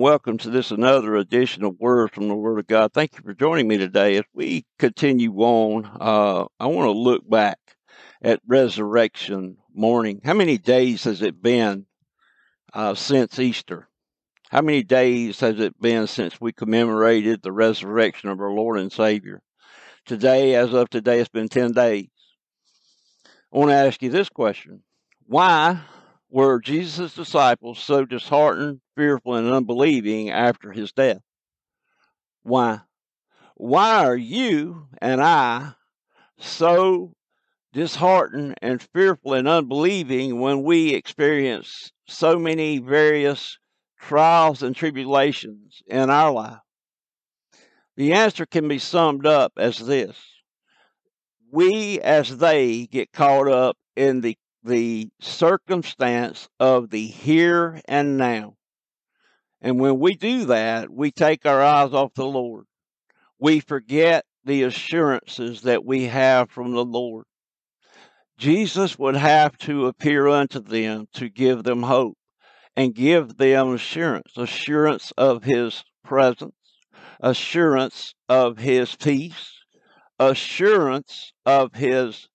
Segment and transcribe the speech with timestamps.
[0.00, 2.94] Welcome to this another edition of Words from the Word of God.
[2.94, 4.16] Thank you for joining me today.
[4.16, 7.58] As we continue on, uh, I want to look back
[8.22, 10.22] at resurrection morning.
[10.24, 11.84] How many days has it been
[12.72, 13.90] uh, since Easter?
[14.48, 18.90] How many days has it been since we commemorated the resurrection of our Lord and
[18.90, 19.42] Savior?
[20.06, 22.08] Today, as of today, it's been 10 days.
[23.52, 24.82] I want to ask you this question
[25.26, 25.82] Why
[26.30, 31.22] were Jesus' disciples so disheartened, fearful, and unbelieving after his death?
[32.42, 32.80] Why?
[33.54, 35.72] Why are you and I
[36.38, 37.14] so
[37.72, 43.58] disheartened and fearful and unbelieving when we experience so many various
[43.98, 46.58] trials and tribulations in our life?
[47.96, 50.18] The answer can be summed up as this
[51.50, 58.56] We, as they, get caught up in the the circumstance of the here and now.
[59.60, 62.64] And when we do that, we take our eyes off the Lord.
[63.38, 67.24] We forget the assurances that we have from the Lord.
[68.38, 72.16] Jesus would have to appear unto them to give them hope
[72.74, 76.54] and give them assurance, assurance of his presence,
[77.20, 79.52] assurance of his peace,
[80.18, 82.28] assurance of his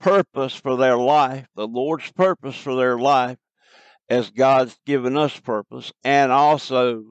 [0.00, 3.36] purpose for their life, the Lord's purpose for their life,
[4.08, 7.10] as God's given us purpose, and also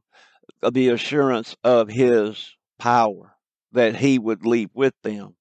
[0.71, 3.35] the assurance of His power
[3.71, 5.35] that He would leave with them.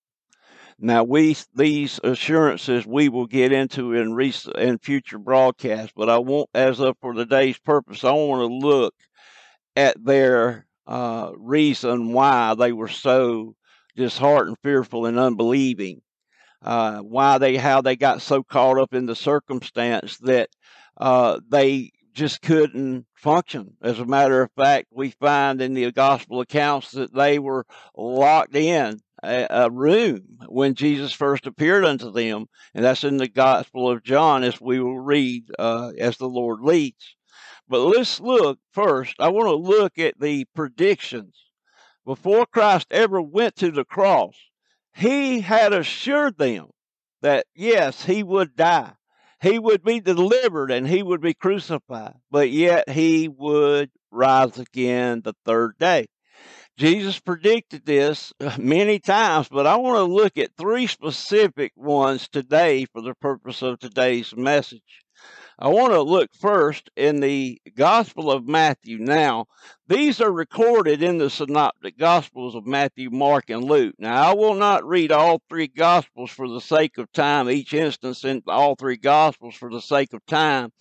[0.79, 6.51] Now, we these assurances we will get into in recent future broadcasts, but I want,
[6.53, 8.95] as of for today's purpose, I want to look
[9.77, 13.55] at their uh, reason why they were so
[13.97, 16.03] disheartened, fearful, and unbelieving
[16.65, 20.49] uh, why they how they got so caught up in the circumstance that
[20.97, 23.77] uh, they just couldn't function.
[23.83, 27.67] As a matter of fact, we find in the gospel accounts that they were
[27.97, 33.29] locked in a, a room when Jesus first appeared unto them, and that's in the
[33.29, 37.17] Gospel of John, as we will read uh, as the Lord leads.
[37.69, 39.17] But let's look first.
[39.19, 41.35] I want to look at the predictions
[42.05, 44.37] before Christ ever went to the cross
[44.95, 46.69] he had assured them
[47.21, 48.93] that yes, he would die.
[49.45, 55.21] He would be delivered and he would be crucified, but yet he would rise again
[55.23, 56.07] the third day.
[56.79, 62.87] Jesus predicted this many times, but I want to look at three specific ones today
[62.87, 65.04] for the purpose of today's message.
[65.59, 68.99] I want to look first in the Gospel of Matthew.
[68.99, 69.47] Now,
[69.87, 73.95] these are recorded in the synoptic Gospels of Matthew, Mark, and Luke.
[73.99, 78.25] Now, I will not read all three Gospels for the sake of time, each instance
[78.25, 80.73] in all three Gospels for the sake of time,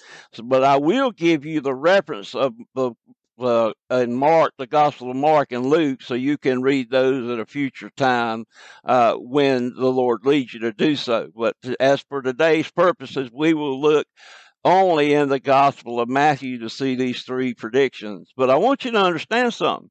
[0.43, 2.93] but I will give you the reference of the
[3.39, 7.39] uh, in Mark, the Gospel of Mark and Luke, so you can read those at
[7.39, 8.45] a future time
[8.85, 11.29] uh, when the Lord leads you to do so.
[11.35, 14.07] But as for today's purposes, we will look
[14.65, 18.31] only in the Gospel of Matthew to see these three predictions.
[18.35, 19.89] But I want you to understand something.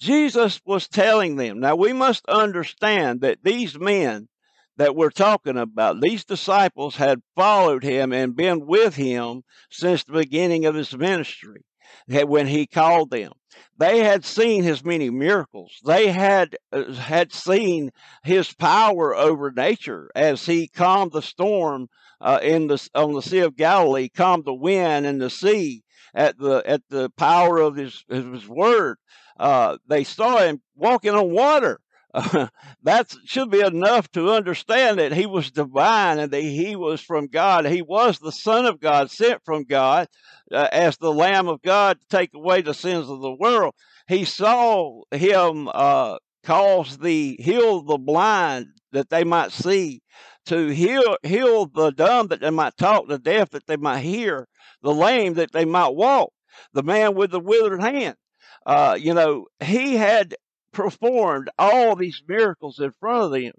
[0.00, 1.60] Jesus was telling them.
[1.60, 4.28] Now, we must understand that these men
[4.76, 10.12] that we're talking about, these disciples had followed him and been with him since the
[10.12, 11.62] beginning of his ministry
[12.08, 13.32] when he called them.
[13.78, 15.80] They had seen his many miracles.
[15.84, 17.90] They had uh, had seen
[18.22, 21.88] his power over nature as he calmed the storm
[22.20, 25.82] uh, in the on the Sea of Galilee, calmed the wind and the sea
[26.14, 28.98] at the at the power of his his word.
[29.38, 31.80] Uh, they saw him walking on water.
[32.82, 37.26] That should be enough to understand that he was divine and that he was from
[37.26, 37.66] God.
[37.66, 40.08] He was the Son of God, sent from God
[40.52, 43.74] uh, as the Lamb of God to take away the sins of the world.
[44.08, 50.00] He saw him uh, cause the heal the blind that they might see
[50.46, 54.48] to heal heal the dumb that they might talk, the deaf that they might hear,
[54.82, 56.32] the lame that they might walk,
[56.72, 58.16] the man with the withered hand.
[58.64, 60.34] Uh, you know, he had
[60.72, 63.52] performed all these miracles in front of them,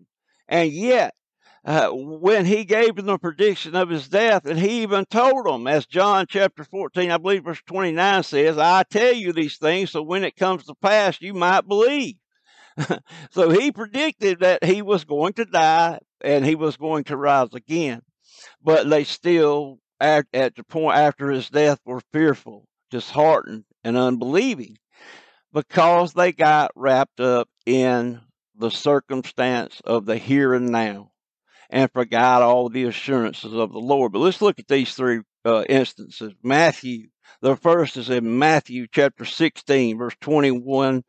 [0.48, 1.13] and yet
[1.68, 5.68] uh, when he gave them the prediction of his death, and he even told them,
[5.68, 10.01] as John chapter 14, I believe verse 29 says, I tell you these things so
[10.01, 12.16] when it comes to pass, you might believe.
[13.31, 17.53] so he predicted that he was going to die and he was going to rise
[17.53, 18.01] again.
[18.62, 24.77] But they still, at, at the point after his death, were fearful, disheartened, and unbelieving
[25.53, 28.21] because they got wrapped up in
[28.56, 31.12] the circumstance of the here and now
[31.69, 34.12] and forgot all the assurances of the Lord.
[34.12, 36.33] But let's look at these three uh, instances.
[36.44, 37.07] Matthew
[37.41, 41.03] The first is in Matthew chapter 16, verse 21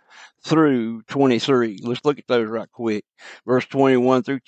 [0.44, 1.80] through 23.
[1.82, 3.04] Let's look at those right quick.
[3.46, 4.40] Verse 21 through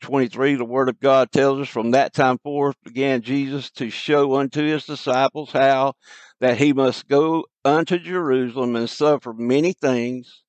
[0.00, 4.36] 23, the Word of God tells us, From that time forth began Jesus to show
[4.36, 5.94] unto his disciples how
[6.40, 10.42] that he must go unto Jerusalem and suffer many things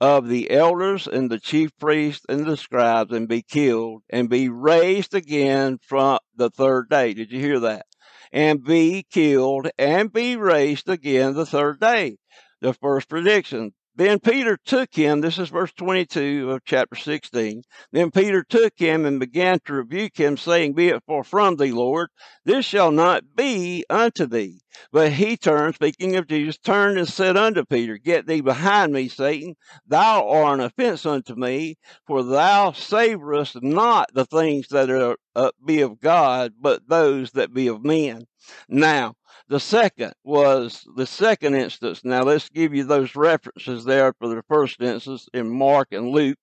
[0.00, 4.48] of the elders and the chief priests and the scribes and be killed and be
[4.48, 7.14] raised again from the third day.
[7.14, 7.86] Did you hear that?
[8.32, 12.16] And be killed and be raised again the third day.
[12.60, 13.72] The first prediction.
[13.98, 17.64] Then Peter took him, this is verse 22 of chapter 16.
[17.90, 21.72] Then Peter took him and began to rebuke him, saying, Be it far from thee,
[21.72, 22.08] Lord,
[22.44, 24.60] this shall not be unto thee.
[24.92, 29.08] But he turned, speaking of Jesus, turned and said unto Peter, Get thee behind me,
[29.08, 29.56] Satan.
[29.84, 31.74] Thou art an offense unto me,
[32.06, 37.52] for thou savorest not the things that are uh, be of God, but those that
[37.52, 38.26] be of men.
[38.68, 39.14] Now,
[39.48, 42.04] the second was the second instance.
[42.04, 46.38] Now let's give you those references there for the first instance in Mark and Luke.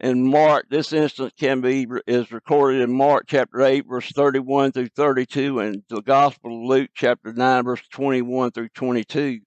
[0.00, 4.90] In Mark, this instance can be is recorded in Mark chapter 8, verse 31 through
[4.94, 9.40] 32, and the Gospel of Luke chapter 9, verse 21 through 22.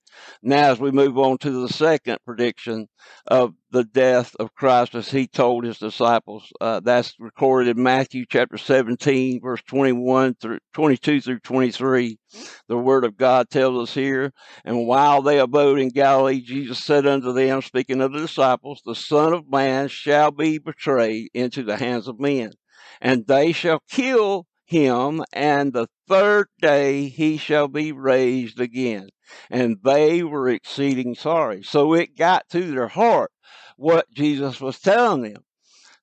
[0.43, 2.87] Now, as we move on to the second prediction
[3.27, 8.25] of the death of Christ, as he told his disciples, uh, that's recorded in Matthew
[8.29, 12.19] chapter 17, verse 21 through 22 through 23.
[12.67, 14.33] The word of God tells us here,
[14.65, 18.95] and while they abode in Galilee, Jesus said unto them, speaking of the disciples, the
[18.95, 22.51] Son of Man shall be betrayed into the hands of men,
[22.99, 29.09] and they shall kill him, and the third day he shall be raised again
[29.49, 31.63] and they were exceeding sorry.
[31.63, 33.31] So it got to their heart
[33.77, 35.43] what Jesus was telling them.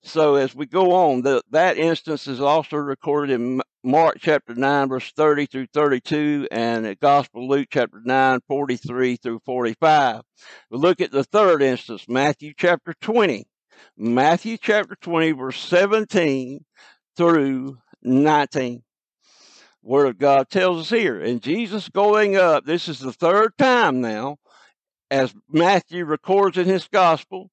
[0.02, 4.88] So as we go on, the, that instance is also recorded in Mark chapter 9,
[4.88, 10.23] verse 30 through 32, and the Gospel Luke chapter 9, 43 through 45.
[10.70, 13.46] We look at the third instance, Matthew chapter 20.
[13.96, 16.64] Matthew chapter 20, verse 17
[17.16, 18.82] through 19.
[19.82, 21.20] Word of God tells us here.
[21.20, 24.36] And Jesus going up, this is the third time now,
[25.10, 27.50] as Matthew records in his gospel.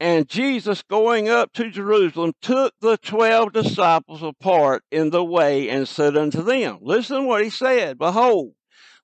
[0.00, 5.88] And Jesus going up to Jerusalem took the twelve disciples apart in the way and
[5.88, 8.52] said unto them, Listen what he said, Behold,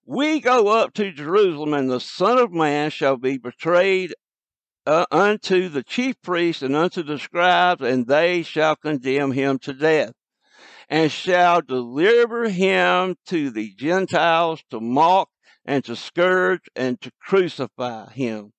[0.04, 4.12] we go up to Jerusalem, and the Son of Man shall be betrayed
[4.86, 9.72] uh, unto the chief priests and unto the scribes, and they shall condemn him to
[9.72, 10.12] death
[10.90, 15.30] and shall deliver him to the Gentiles to mock
[15.64, 18.52] and to scourge and to crucify him.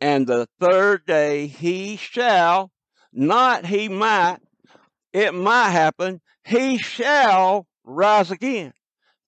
[0.00, 2.70] And the third day he shall,
[3.12, 4.38] not he might,
[5.12, 8.72] it might happen, he shall rise again.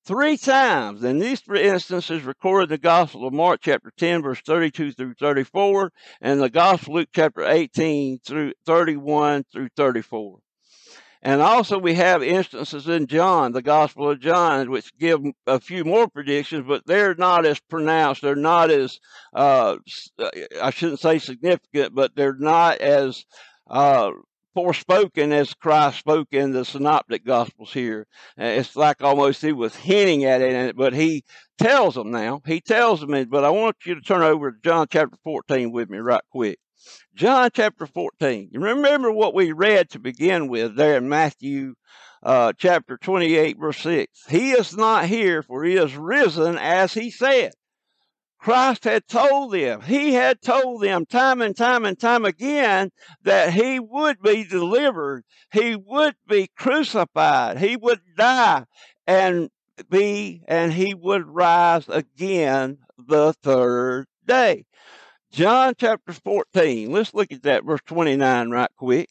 [0.05, 1.05] Three times.
[1.05, 5.15] And these three instances recorded in the Gospel of Mark chapter 10, verse 32 through
[5.15, 10.39] 34, and the Gospel of Luke chapter 18 through 31 through 34.
[11.25, 15.85] And also, we have instances in John, the Gospel of John, which give a few
[15.85, 18.23] more predictions, but they're not as pronounced.
[18.23, 18.99] They're not as,
[19.33, 19.77] uh,
[20.61, 23.25] I shouldn't say significant, but they're not as
[23.71, 24.11] uh,
[24.55, 28.07] forespoken as Christ spoke in the synoptic Gospels here.
[28.37, 31.25] It's like almost he was hinting at it, but he
[31.59, 32.43] tells them now.
[32.47, 35.91] He tells them, but I want you to turn over to John chapter 14 with
[35.91, 36.59] me right quick.
[37.15, 38.51] John chapter 14.
[38.53, 41.75] You remember what we read to begin with there in Matthew
[42.23, 44.27] uh, chapter 28, verse 6.
[44.29, 47.53] He is not here, for he is risen as he said.
[48.43, 52.91] Christ had told them, he had told them time and time and time again
[53.23, 55.23] that he would be delivered,
[55.53, 58.65] he would be crucified, he would die
[59.07, 59.49] and
[59.89, 64.65] be, and he would rise again the third day.
[65.31, 66.91] John chapter 14.
[66.91, 69.09] Let's look at that, verse 29, right quick.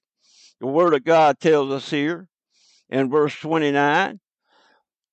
[0.59, 2.27] The Word of God tells us here
[2.89, 4.19] in verse 29.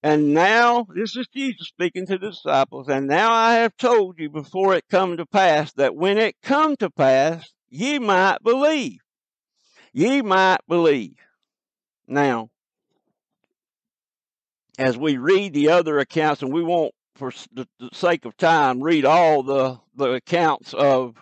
[0.03, 4.31] And now, this is Jesus speaking to the disciples, and now I have told you
[4.31, 9.01] before it come to pass, that when it come to pass, ye might believe.
[9.93, 11.17] Ye might believe.
[12.07, 12.51] Now,
[14.79, 19.05] as we read the other accounts, and we won't for the sake of time, read
[19.05, 21.17] all the, the accounts of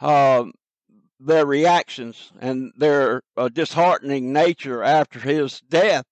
[0.00, 0.44] uh,
[1.20, 6.06] their reactions and their uh, disheartening nature after his death.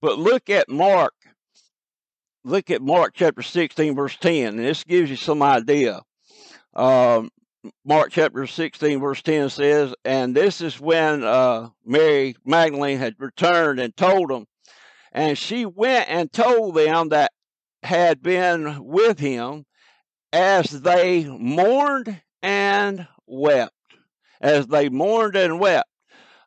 [0.00, 1.12] But look at Mark.
[2.44, 6.02] Look at Mark chapter 16, verse 10, and this gives you some idea.
[6.74, 7.30] Um,
[7.84, 13.80] Mark chapter 16, verse 10 says, And this is when uh, Mary Magdalene had returned
[13.80, 14.46] and told them.
[15.10, 17.32] And she went and told them that
[17.82, 19.64] had been with him
[20.32, 23.72] as they mourned and wept.
[24.40, 25.88] As they mourned and wept.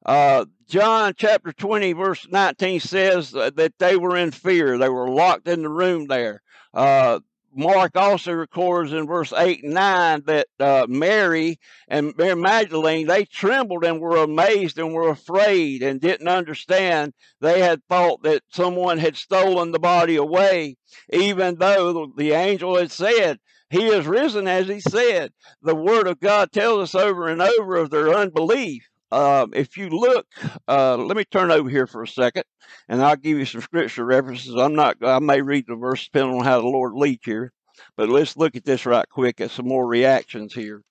[0.06, 4.78] Uh, John chapter 20, verse 19 says that they were in fear.
[4.78, 6.42] They were locked in the room there.
[6.74, 7.20] Uh,
[7.54, 13.26] Mark also records in verse 8 and 9 that uh, Mary and Mary Magdalene, they
[13.26, 17.14] trembled and were amazed and were afraid and didn't understand.
[17.42, 20.78] They had thought that someone had stolen the body away,
[21.12, 23.40] even though the angel had said,
[23.70, 25.34] He is risen as he said.
[25.62, 28.88] The word of God tells us over and over of their unbelief.
[29.12, 30.26] Um, if you look,
[30.68, 32.44] uh, let me turn over here for a second,
[32.88, 34.56] and I'll give you some scripture references.
[34.56, 37.52] I'm not, I may read the verse depending on how the Lord leads here,
[37.98, 40.82] but let's look at this right quick at some more reactions here.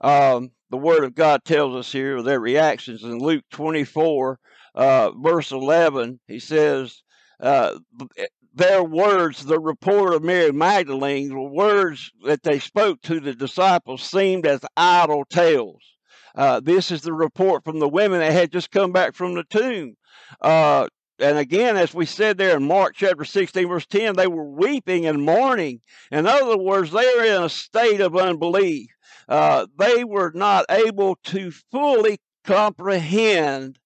[0.00, 4.40] Um, the Word of God tells us here their reactions in Luke 24,
[4.74, 6.18] uh, verse 11.
[6.26, 7.02] He says,
[7.38, 7.78] uh,
[8.54, 14.02] their words, the report of Mary Magdalene, the words that they spoke to the disciples
[14.02, 15.82] seemed as idle tales.
[16.34, 19.44] Uh, this is the report from the women that had just come back from the
[19.44, 19.96] tomb.
[20.40, 24.44] Uh, and again, as we said there in Mark chapter 16, verse 10, they were
[24.44, 25.80] weeping and mourning.
[26.10, 28.88] In other words, they were in a state of unbelief.
[29.28, 33.78] Uh, they were not able to fully comprehend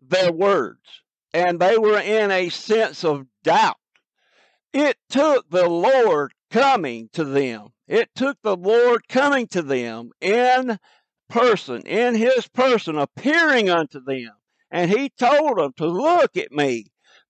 [0.00, 0.80] their words,
[1.34, 3.76] and they were in a sense of doubt.
[4.72, 7.68] It took the Lord coming to them.
[7.86, 10.78] It took the Lord coming to them in
[11.30, 14.32] person, in his person, appearing unto them.
[14.70, 16.86] And he told them to look at me,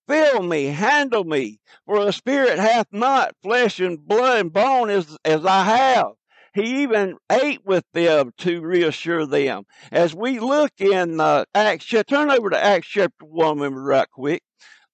[0.09, 5.17] feel me, handle me, for the spirit hath not flesh and blood and bone as,
[5.25, 6.13] as I have.
[6.53, 9.65] He even ate with them to reassure them.
[9.93, 14.43] As we look in uh, Acts, turn over to Acts chapter 1 remember right quick.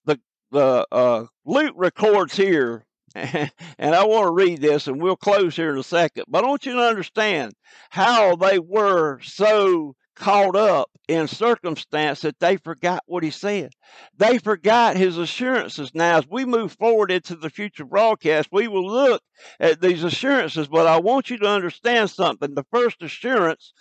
[0.05, 0.21] The,
[0.51, 2.86] the uh, Luke records here
[3.79, 6.25] and I want to read this, and we'll close here in a second.
[6.29, 7.55] But I want you to understand
[7.89, 13.71] how they were so caught up in circumstance that they forgot what he said.
[14.19, 15.93] They forgot his assurances.
[15.95, 19.23] Now, as we move forward into the future broadcast, we will look
[19.61, 22.55] at these assurances, but I want you to understand something.
[22.55, 23.73] The first assurance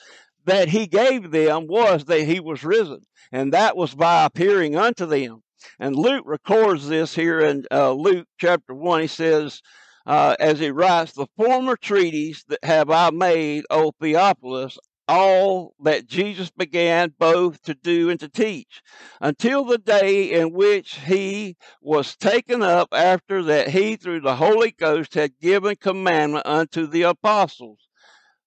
[0.46, 3.02] that he gave them was that he was risen,
[3.34, 5.42] and that was by appearing unto them.
[5.80, 9.02] And Luke records this here in uh, Luke chapter 1.
[9.02, 9.62] He says,
[10.06, 16.08] uh, as he writes, The former treaties that have I made, O Theophilus, all that
[16.08, 18.82] Jesus began both to do and to teach,
[19.22, 24.72] until the day in which he was taken up, after that he, through the Holy
[24.72, 27.85] Ghost, had given commandment unto the apostles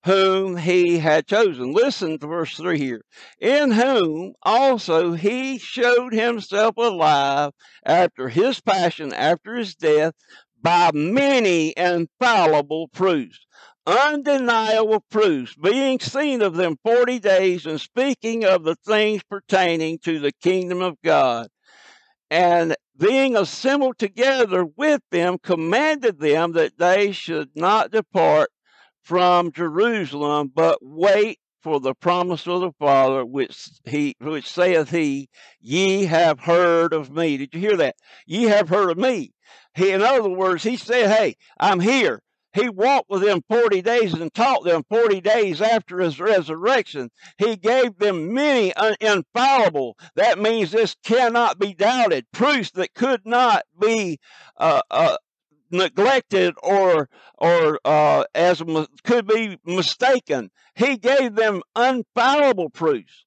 [0.09, 1.71] whom he had chosen.
[1.71, 3.03] Listen to verse 3 here.
[3.39, 7.51] In whom also he showed himself alive
[7.85, 10.15] after his passion, after his death,
[10.63, 13.39] by many infallible proofs,
[13.87, 20.21] undeniable proofs, being seen of them forty days and speaking of the things pertaining to
[20.21, 21.49] the kingdom of God.
[22.31, 28.49] And being assembled together with them, commanded them that they should not depart
[29.09, 35.31] from Jerusalem, but wait for the promise of the Father, which he which saith he,
[35.63, 37.39] Ye have heard of me.
[37.39, 37.97] Did you hear that?
[38.27, 39.33] Ye have heard of me.
[39.75, 42.21] He, in other words, he said, Hey, I'm here.
[42.53, 47.09] He walked with them 40 days and taught them 40 days after his resurrection.
[47.39, 53.63] He gave them many infallible, that means this cannot be doubted, proofs that could not
[53.81, 54.19] be
[54.59, 55.17] uh, uh,
[55.71, 58.63] neglected or or uh, as
[59.05, 60.51] could be mistaken.
[60.75, 63.25] He gave them unfallible proofs,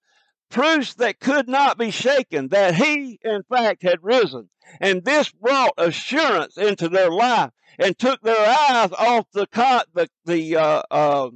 [0.50, 5.74] proofs that could not be shaken that he in fact had risen, and this brought
[5.77, 9.48] assurance into their life and took their eyes off the
[9.93, 11.29] the the uh, uh,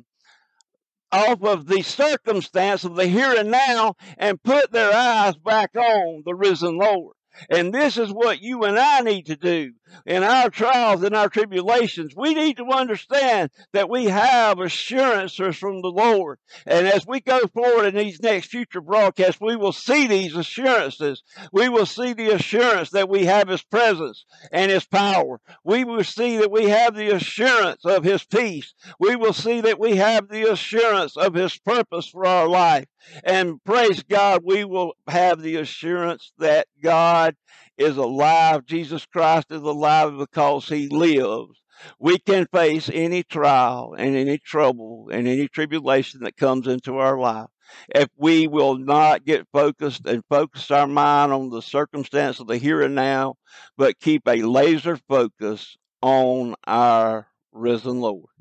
[1.12, 6.24] off of the circumstance of the here and now and put their eyes back on
[6.25, 7.15] the risen Lord.
[7.50, 9.74] And this is what you and I need to do
[10.05, 12.13] in our trials and our tribulations.
[12.15, 16.39] We need to understand that we have assurances from the Lord.
[16.65, 21.23] And as we go forward in these next future broadcasts, we will see these assurances.
[21.51, 25.39] We will see the assurance that we have His presence and His power.
[25.63, 28.73] We will see that we have the assurance of His peace.
[28.99, 32.87] We will see that we have the assurance of His purpose for our life.
[33.23, 37.35] And praise God, we will have the assurance that God
[37.77, 38.65] is alive.
[38.65, 41.62] Jesus Christ is alive because he lives.
[42.00, 47.17] We can face any trial and any trouble and any tribulation that comes into our
[47.17, 47.48] life.
[47.94, 52.58] If we will not get focused and focus our mind on the circumstance of the
[52.58, 53.36] here and now,
[53.77, 58.34] but keep a laser focus on our risen Lord.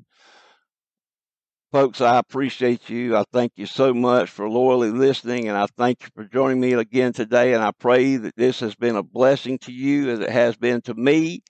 [1.75, 3.17] Folks, I appreciate you.
[3.17, 6.71] I thank you so much for loyally listening, and I thank you for joining me
[6.71, 7.53] again today.
[7.53, 10.79] And I pray that this has been a blessing to you as it has been
[10.83, 11.43] to me.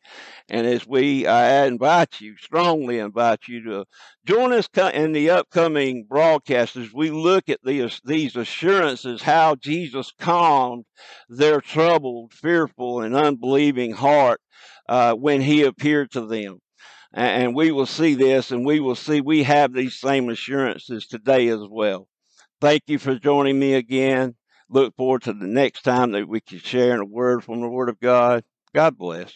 [0.50, 3.86] And as we, I invite you, strongly invite you to
[4.26, 10.12] join us in the upcoming broadcast as we look at these, these assurances, how Jesus
[10.20, 10.86] calmed
[11.30, 14.42] their troubled, fearful, and unbelieving heart
[14.90, 16.62] uh, when he appeared to them
[17.16, 21.48] and we will see this and we will see we have these same assurances today
[21.48, 22.08] as well.
[22.60, 24.36] Thank you for joining me again.
[24.70, 27.70] Look forward to the next time that we can share in a word from the
[27.70, 28.44] Word of God.
[28.74, 29.34] God bless.